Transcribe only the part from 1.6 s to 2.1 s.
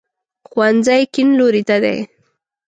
ته دی